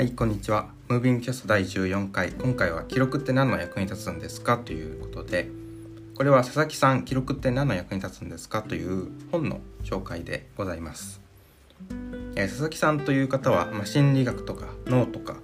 [0.00, 0.70] はい、こんにちは。
[0.88, 2.32] ムービングキャスト第14回。
[2.32, 4.56] 今回は記録って何の役に立つんですか？
[4.56, 5.50] ということで、
[6.16, 8.62] これは佐々木さん、記録って何の役に立つんですか？
[8.62, 11.20] という本の紹介でございます。
[12.34, 15.36] えー、佐々木さんという方は、まあ、心理学とか脳とか、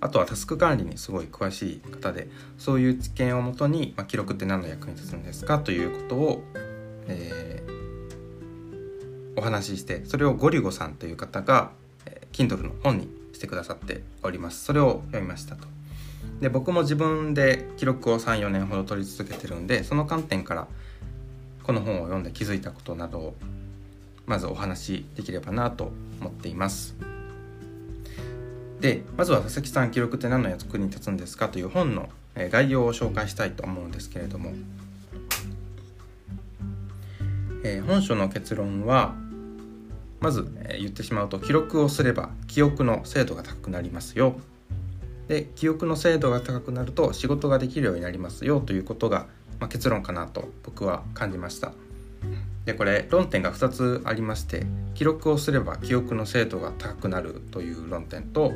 [0.00, 5.58] あとはタスク管理にすごい詳しい方で、そういう知見をもとに、まあ、記録って何の役に立つんですか？
[5.58, 6.42] ということを、
[7.08, 11.72] えー、お話しして、それをゴリゴさんという方が、
[12.06, 14.62] えー、Kindle の本にしてくださっております。
[14.62, 15.66] それを読みましたと。
[16.42, 20.68] で僕も自分で記録を34年ほど取り続けてるんでその観点から
[21.62, 23.34] この本を読んで気づいたことなどを
[24.26, 25.90] まずお話しできればなと
[26.20, 26.94] 思っています。
[28.80, 34.52] でまずは佐々木さん記録って何の役に立つんですかという本の概要を紹介したいと思うんですけれども、
[37.64, 39.14] えー、本書の結論は
[40.20, 40.46] まず、
[40.78, 44.38] 言ってしまうと記録をすれば記憶の精度が高くなりますよ。
[45.28, 49.28] で記憶の精度が高くなると仕事ができるようになりますよということが、
[49.60, 51.72] まあ、結論かなと僕は感じました。
[52.64, 58.52] でこれ論点が2つありまして記録をすれば記憶の精度が高くなるという論点と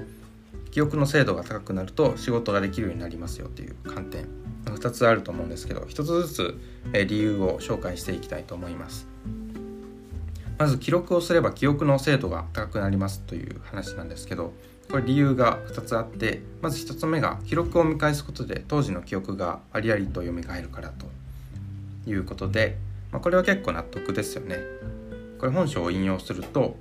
[0.73, 4.27] 記憶の精度が高くなると仕事ができるようになりますよという観点。
[4.65, 6.59] 2つあると思うんですけど1つずつ
[7.07, 9.07] 理由を紹介していきたいと思います。
[10.59, 14.53] まず記録をすれば記憶の精度が高くなりますという話なんですけど
[14.91, 21.07] これ理由が2つあってまず1つ目が記録を見返すことで当時の記憶がありありと蘇るからと
[22.09, 22.77] いうことで、
[23.11, 24.59] まあ、これは結構納得ですよね。
[25.39, 26.77] これ本書を引用すると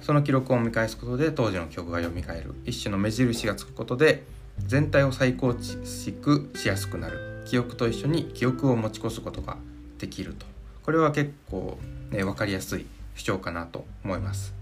[0.00, 2.54] その記録を見返すことで当時の記憶が蘇る。
[2.64, 4.24] 一種の目印がつくことで
[4.66, 7.44] 全体を再構築しやすくなる。
[7.46, 9.56] 記憶と一緒に記憶を持ち越すことが
[9.98, 10.46] できると。
[10.82, 11.78] これは結構、
[12.10, 14.54] ね、分かりやすい主張かなと思います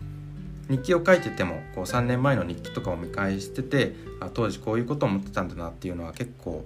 [0.69, 6.65] 日記を書いててもこう3年前の日記とかを見返しててあ当時こういうことを思ってたんだなっていうのは結構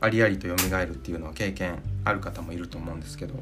[0.00, 3.34] ありありと蘇るっていうのは経験ある方もいると思うんですけど、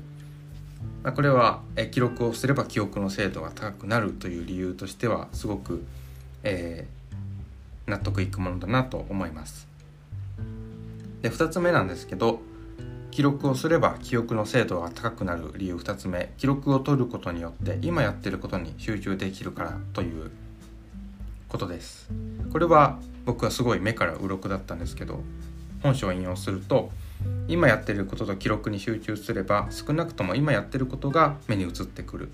[1.03, 5.83] まあ、これはえ記録をすれば記憶の精度が高くなるという理由としてはすごく、
[6.43, 9.67] えー、納得いくものだなと思います。
[11.23, 12.41] で2つ目なんですけど
[13.11, 20.31] 記録をすれば記憶の精度が高くなる理由2つ目記録を取ることによって今やってることに集中できるからという
[21.49, 22.09] ことです。
[22.53, 25.21] これは僕はすごい目から鱗だったんですけど
[25.83, 26.91] 本書を引用すると
[27.49, 32.29] 今やってることと記録に集中すれば少なくとも今やってることが目に映ってくる。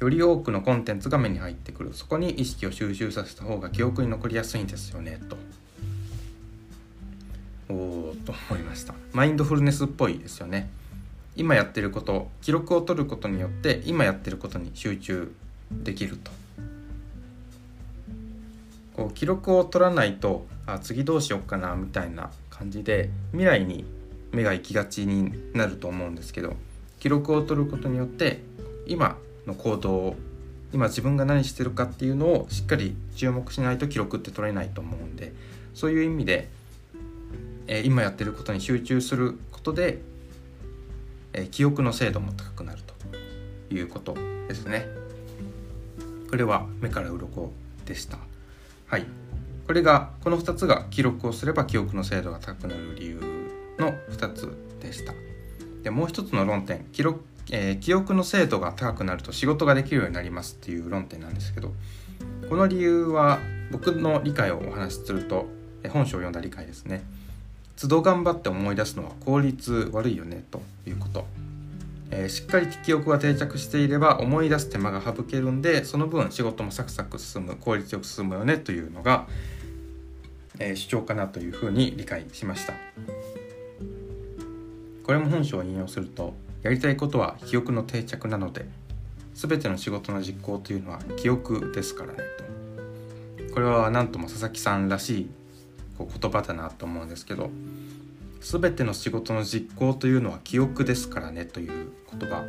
[0.00, 1.92] より多くのコンテンツが目に入ってくる。
[1.92, 5.36] そこに意識を集中させた方が記憶に残りやすいんですよねと
[7.70, 8.94] おと思いました。
[9.12, 10.68] マインドフルネスっぽいですよね。
[11.36, 15.32] 今やってること記録を取ることによって今やってることに集中
[15.70, 16.30] できると。
[18.94, 23.84] こう記録を取らないとあ次どうしようかなみたいな感じで未来に
[24.32, 26.54] 目が行きがちになると思うんですけど
[26.98, 28.40] 記録を取ることによって
[28.86, 29.16] 今
[29.46, 30.16] の行動を
[30.72, 35.32] 今自分が何してるかっていうのをしっかり注目しないと記録って取れないと思うんで
[35.74, 36.48] そういう意味で
[37.72, 40.02] え今やってることに集中することで、
[41.32, 42.94] え記憶の精度も高くなると
[43.72, 44.14] いうこと
[44.48, 44.88] ですね。
[46.28, 47.52] これは目から鱗
[47.86, 48.18] でした。
[48.86, 49.06] はい。
[49.68, 53.20] これが、この2つが記録をすれば記憶の精度が高くなる理由
[53.78, 55.14] の2つでした。
[55.84, 57.20] で、もう一つの論点、記録、
[57.52, 61.72] えー、記憶の精度が高くなると仕事ができるようになりますっていう論点なんですけど、
[62.48, 63.38] この理由は
[63.70, 65.46] 僕の理解をお話しすると、
[65.88, 67.04] 本書を読んだ理解ですね。
[67.80, 71.24] 都度頑張って思い出すのは効率悪いよねということ、
[72.10, 79.26] えー、しっかり記憶が定着していれば思い出す手間が省けるんでその分仕事もサクサク進む効率よく進むよねというのが、
[80.58, 82.74] えー、主張かなというふうに理解しました。
[85.02, 88.66] これも本書を引用するとやりたいことは記憶の定着なので
[89.34, 92.18] 全ての仕事の実行というのは記憶ですからね
[93.48, 93.54] と。
[93.54, 95.30] これは何とも佐々木さんらしい
[96.00, 97.50] こう言葉だなと思うんですけど
[98.40, 102.44] 全ての仕事の実行というのは記憶ですからねという言葉、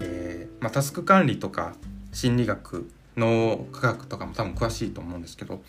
[0.00, 1.74] えー、まあ、タスク管理とか
[2.12, 5.62] 心理学脳科学とかも多分詳しいと思うんですけど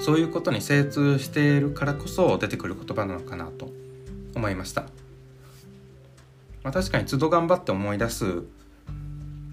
[0.00, 3.70] そういうことに精通しているからこそ出てくる言葉なのかなと
[4.34, 4.82] 思いました、
[6.62, 8.44] まあ、確かに都度頑張って思い出す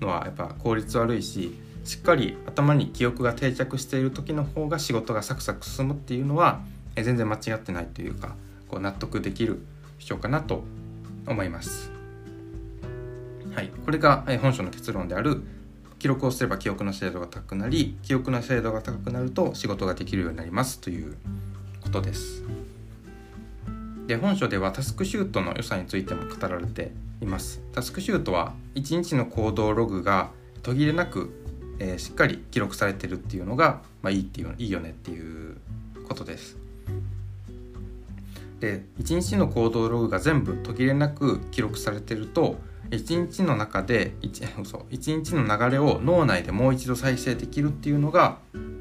[0.02, 6.62] のはやっぱ効率悪いししっかり頭に記憶が定着している時の方が仕事がサクサク進むっていうのは
[7.04, 8.36] 全然間違ってないというか
[8.68, 9.60] こう納得できる
[10.00, 10.64] 主張かなと
[11.28, 11.92] 思います。
[13.54, 15.42] はい、これが本書の結論である
[16.00, 21.16] 記録をすれば記憶の精度が高くなり記憶の精度が高くなると仕事ができるようになりますという
[21.82, 22.44] ことです。
[24.08, 27.62] で本書ではタスクシュートの良さについても語られています。
[27.74, 30.30] タスクシュートは1日の行動ログが
[30.62, 31.32] 途切れなく、
[31.80, 35.58] えー、しっかり記録されてるっていうのが、まあ、いいっていういいよねっていう
[36.08, 36.58] ことです。
[38.60, 42.58] で1日の行動ログが全部途切れなく記録されてると
[42.90, 48.38] 1日の中で 1, そう1日の流れを脳内でもう一度再生できるっていうのが、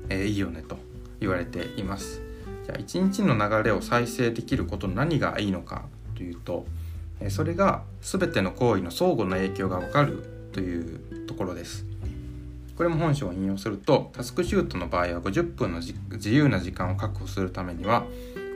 [0.09, 0.77] えー、いいよねと
[1.21, 2.21] 言われています。
[2.65, 5.85] じゃあ1日の流れを再生できること何がいいのか
[6.15, 6.67] というと
[7.29, 11.87] それが全ての行為の相互の影響が分かるというところです。
[12.77, 18.05] これも本書を引用するとタスクシュートの場合は50分の自由な時間を確保するためには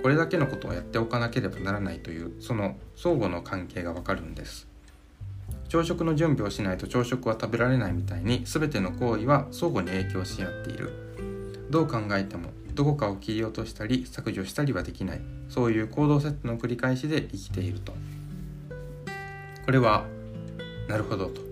[0.03, 4.67] これだけのことをやっておかなければならないというその相互の関係がわかるんです。
[5.69, 10.93] 朝食の準備をしないと朝食は食べられないみたいに全ての行為は相互に影響し合っている。
[11.71, 15.21] どう考えてもどこかを切り落としたり削除したりはできない。
[15.49, 17.93] そういう行動セットの繰り返しで生きていると。
[19.69, 20.07] これは
[20.89, 21.43] なるほどと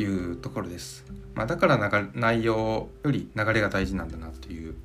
[0.00, 1.04] いうところです、
[1.34, 4.76] まあ、だから内容より流れが大事なんだなという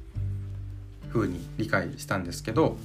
[1.09, 2.77] ふうに理解したんですけど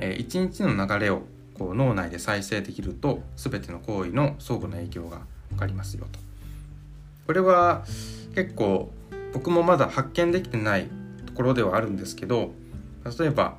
[0.00, 1.22] えー、一日の流れを
[1.54, 5.20] こう脳内で再生できると全ての行為の相互の影響が
[5.50, 6.18] 分かりますよと。
[7.26, 7.84] これは
[8.34, 8.90] 結構
[9.32, 10.88] 僕もまだ発見できてない
[11.26, 12.52] ところではあるんですけど
[13.18, 13.56] 例えば、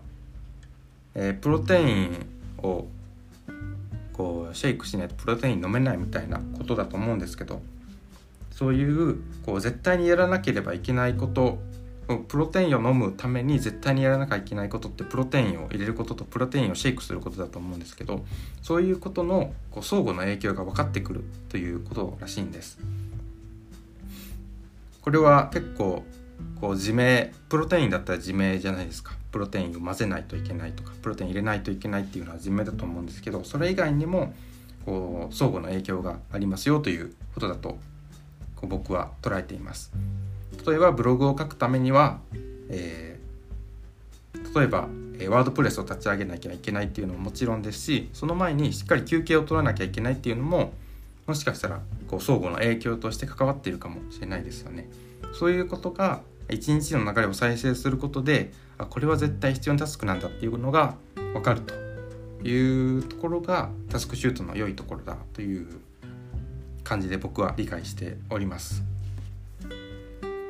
[1.16, 2.26] えー、プロテイン
[2.58, 2.88] を
[4.14, 7.62] こうシェイクしないとプロテイン飲めないみたいなことだと思うんですけど
[8.52, 11.60] そういうこう絶対にやらなければいけないこと
[12.18, 18.26] プロテインを飲むために絶対にやらなきゃいけないことってプロテインを入れることとプロテインをシェイクすることだと思うんですけど
[18.62, 22.80] そういうことのこう相互の影響が分かってくるということらしいんです。
[25.02, 26.04] これは結構
[26.60, 34.34] こう自明プロテインだったら自明じゃないですかプロテインを混ぜないといけないとかプロテイン入れないといけないっていうのは自明だと思うんですけどそれ以外にも
[34.86, 37.80] こう相互の影響がありますよということだと
[38.56, 39.92] こう僕は捉えています。
[40.66, 42.20] 例えばブログを書くためには、
[42.70, 44.88] えー、例えば、
[45.20, 50.74] えワードプレスを立ち上げなきゃいけないっていうのももちろんですしその前にしっかり休憩を取らなきゃいけないっていうのも
[51.28, 54.90] もしかしたらこう相互の影響として関わっているかもしれないですよね。
[55.34, 61.74] そういうことが一日の流れを再生することであこれは絶対必要なタスクなんだっていうのが分かると
[62.46, 65.68] いうところがタスクシュートの良いところだという
[66.84, 68.91] 感じで僕は理解しております。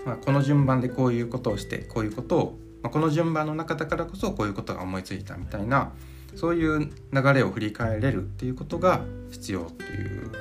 [0.06, 5.92] まあ、この順番でこういうことをしてこういうことを、まあ、この順番の中だからこそこういうことが思いついたみたいな
[6.36, 9.02] そういう流れを振り返れるっていうことが
[9.32, 10.32] 必要という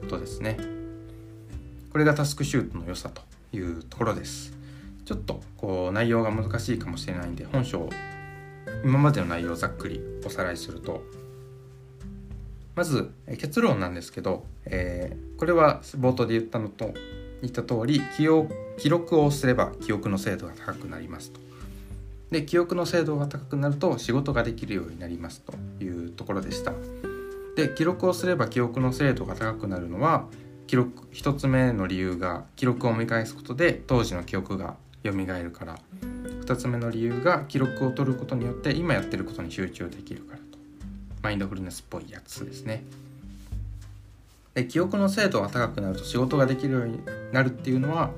[0.00, 0.56] ことですね。
[1.90, 3.22] これがタスクシュートの良さと
[3.56, 4.52] いうところです。
[5.04, 7.90] ちょっとこう内容が難しいかもしれないんで本書を
[8.84, 11.02] 今までの内容をざっくりおさらいすると
[12.74, 16.94] まず結論なんですけど、えー、これは冒頭で言ったのと
[17.42, 18.00] 言った通り
[18.78, 21.40] 記録をすれば記憶の精度が高くなりますと。
[22.30, 25.52] で記憶の精度が高くなると仕事ができるようになりますと
[25.84, 26.72] いうところでした。
[27.56, 30.24] で記録をすれば記憶の精度が高くなるのは
[30.66, 40.44] 記録1つ目の理由が記録を見返すことで当時の記憶が蘇るから2つ目の理由が記録を取ることによって今やってることに集中できるからと
[41.22, 42.84] マインドフルネスっぽいやつですね。
[44.54, 47.00] で記憶の精度が高くなると仕事ができるように
[47.32, 48.10] なるっていうのは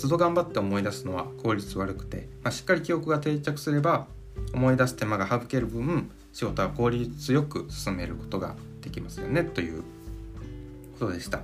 [0.00, 4.06] 都度頑張って思い出すのは効率悪くて、まあ、しっかり記憶が定着すれば
[4.54, 9.82] 思い出す手間が省ける分仕事は効率よく進めることができますよねという
[10.98, 11.40] ことでした。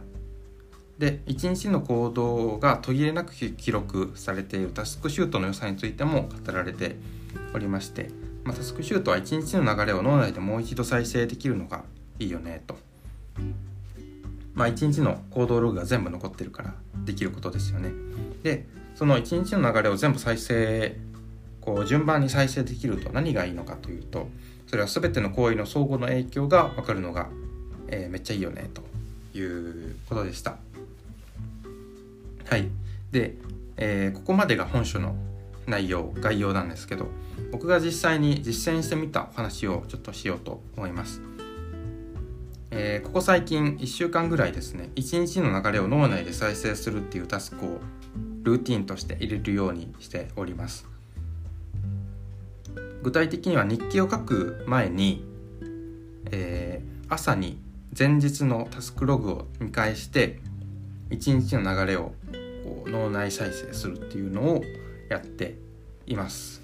[0.98, 6.94] で一日の行動が途切れなく記録されているタスクシュートの良さについても語られて
[7.52, 8.10] おりまして、
[8.44, 11.82] まあ、タスクシュートは一日の流れを脳内でもう一度再生できるのが
[12.20, 12.76] いいよねと
[14.54, 17.90] まあ、1日の行動ログが全部残ってるからできることですよね。
[18.42, 20.96] でその1日の流れを全部再生
[21.60, 24.28] こう順番に再生できると何がいいのかというと
[24.66, 27.28] それは全ての行為の相互の影響が分かるのが、
[27.88, 28.82] えー、めっちゃいいよねと
[29.36, 30.56] いうことでした。
[32.46, 32.68] はい
[33.10, 33.36] で、
[33.76, 35.16] えー、ここまでが本書の
[35.66, 37.08] 内容概要なんですけど
[37.50, 41.33] 僕が実際に実践してみたお話をちょっとしようと思います。
[42.76, 47.78] えー、ここ最近1週間ぐらいですね1日の流れを脳内で再生するっていうタスクを
[48.42, 50.84] ルーティンとして入れるようにしております。
[53.02, 55.24] 具体的には日記を書く前に、
[56.32, 57.58] えー、朝に
[57.96, 60.40] 前日のタスクログを見返して
[61.10, 62.14] 一日の流れを
[62.64, 64.62] こう脳内再生するっていうのを
[65.08, 65.54] やって
[66.06, 66.60] います。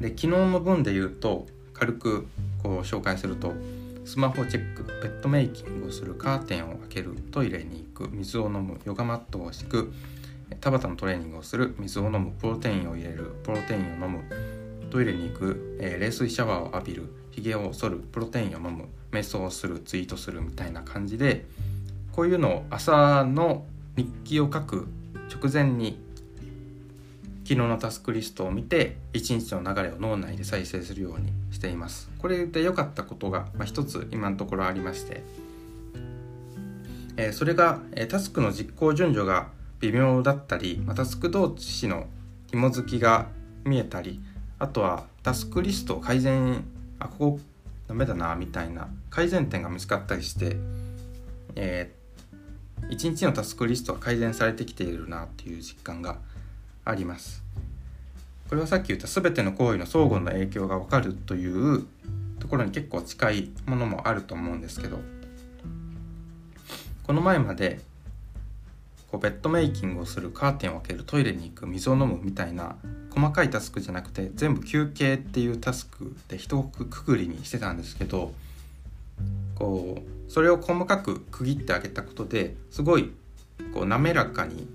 [0.00, 2.26] で昨日の分で言うと軽く
[2.62, 3.52] こう紹介すると
[4.06, 9.92] スマホチェックペットメイキングをするカーテンを開けるトイレに行く水を飲むヨガマットを敷く
[10.60, 14.22] 田畑のトレーニングをする水を飲むプロテインを入れるプロテインを飲む。
[14.90, 18.86] トイレに行く、えー、冷水シャワーを浴びるひげを剃るプロテインを飲む。
[19.10, 21.44] 瞑想をするツイートするみたいな感じで
[22.12, 23.64] こういうのを朝の
[23.96, 24.86] 日記を書く
[25.34, 25.98] 直前に
[27.46, 32.10] 昨日のタスクリストを見て一日の流れを脳内で再生するようにしています。
[32.18, 35.22] これで良かったことが、まあ、つ今のところありまして、
[37.16, 39.46] えー、それが、えー、タスクの実行順序が
[39.78, 42.08] 微妙だったり、まあ、タスク同士の
[42.50, 43.28] 紐付きが
[43.62, 44.20] 見えたり
[44.58, 46.64] あとはタスクリストを改善
[46.98, 47.40] あここ
[47.86, 50.56] ダメだなみたいな改善点が見つかったりして、
[51.54, 56.18] えー、1日のタスクリストが改善されてきているなっていう実感が
[56.86, 57.46] あります。
[58.48, 61.84] これはさっき言った全ての行為の相互の影響が分かるという
[62.38, 65.00] ところに結構近いものもあると思うんですけど
[67.02, 67.80] この前まで
[69.10, 72.76] こうベッドメイキングをするカーテンを開けるトイレに行く水を飲むみたいな
[73.10, 78.32] 細かいタスクじゃなくて全部休憩っていうタスクで一くくりにしてたんですけど
[79.56, 83.10] こうそれを細かく区切ってあげたことですごい
[83.72, 84.68] こう滑らかに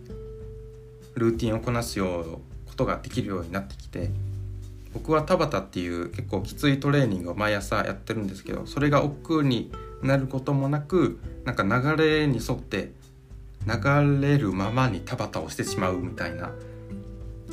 [1.15, 2.25] ルーティンをこなすよう
[2.68, 4.10] ことができるようになってきて
[4.94, 9.72] 僕は田畑っていう結構きついトレーニングを毎朝やってるんですけどそれが億劫に
[10.03, 12.91] なることもなくなんか流れに沿って
[13.65, 16.51] 流れるままに田畑をしてしまうみたいな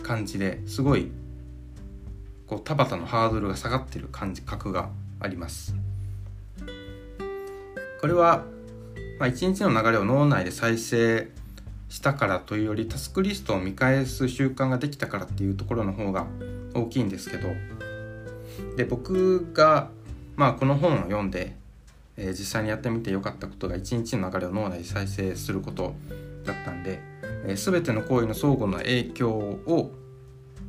[0.02, 1.10] 感じですごい
[2.46, 4.88] こう田畑のハードルが下がってる感じ覚が
[5.20, 5.74] あります。
[8.00, 8.44] これは、
[9.18, 11.28] まあ、一日の流れを脳内で再生
[11.88, 16.26] したからというよりタスクリストを見返す習慣ができたからっていうところの方が
[16.74, 17.48] 大きいんですけど
[18.76, 19.90] で僕が、
[20.36, 21.56] まあ、この本を読んで、
[22.16, 25.94] えー、実際にやってみてよかったことが一日の流れを脳内で再生すること
[26.44, 27.00] だったんで、
[27.46, 29.92] えー、全ての行為の相互の影響を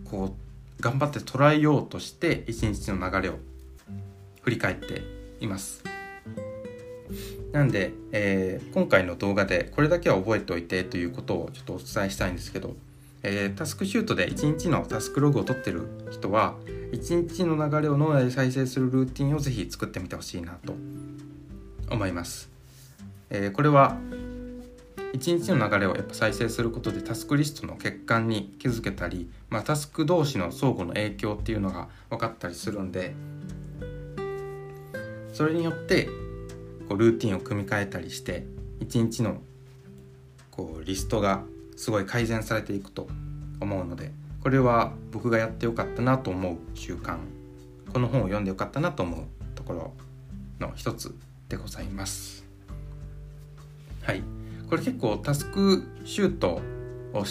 [0.06, 0.36] こ
[0.80, 3.40] う頑張って捉えようとして一日の流れを
[4.42, 5.02] 振り返って
[5.42, 5.89] います。
[7.52, 12.76] なんで、えー、今回の動画でこれだけは覚えておいてということをちょっとお伝えしたいんですけど、
[13.24, 16.56] えー、タスクシュートで1日のタスクログを取ってる人は
[16.92, 20.74] 1日の流れを脳内で再生するルーティンをぜひ作ってみてほしいなと
[21.92, 22.50] 思います。
[23.32, 23.98] えー、これは
[25.14, 33.16] 1日の流れをやっぱ再生することでタスクリストの欠陥に気づけたり、まあ、タスク同士の相互の影響っていうのが分かったりするんで
[35.34, 36.10] それによって
[36.90, 38.46] こうルーティンを組み替えたりして
[38.80, 39.38] 一日の
[40.50, 41.44] こうリストが
[41.78, 43.08] すごい改善されていくと
[43.62, 47.18] 思うのでこれは僕がやってよかったなと思う習慣。
[47.94, 49.94] この本を読んでよかったなと思うところ
[50.60, 51.16] の一つ
[51.50, 52.46] でございます。
[54.04, 54.24] はい。
[54.70, 56.62] これ結構タスクシュート
[57.14, 57.24] を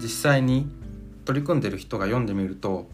[0.00, 0.68] 実際に
[1.24, 2.88] 取り組んでる人が読んでみると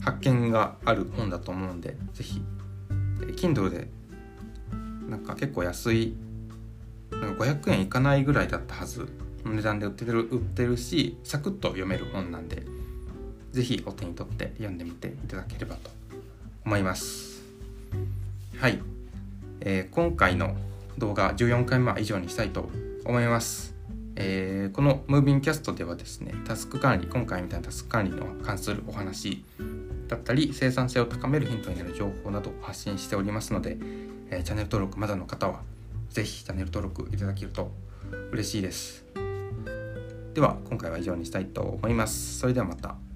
[0.00, 2.42] 発見がある本だと思うんで是非
[3.36, 3.88] Kindle で
[5.10, 6.14] なんか結構安い
[7.10, 9.08] なんか500円いかないぐらいだったはず。
[9.44, 12.62] の値段で売ってる売ってるしサクッと読める本なんで
[13.52, 15.90] 是非お手に取って読んでみていただければと
[16.64, 17.42] 思います。
[18.58, 18.80] はい、
[19.60, 20.54] えー、今回の
[20.98, 22.68] 動画14回目は以上にしたいと
[23.04, 23.74] 思います。
[24.16, 29.42] えー、このムービンキャストではですねタスク管理今回みたいなタスク管理の関するお話
[30.08, 33.78] だったり生産性を高めるヒントになる情報などを発信しておりますので、
[34.30, 35.62] えチャンネル登録まだの方は
[36.10, 37.72] 是非チャンネル登録いただけると
[38.30, 39.04] 嬉しいです。
[40.34, 42.38] では今回は以上にしたいと思います。
[42.38, 43.09] それではまた。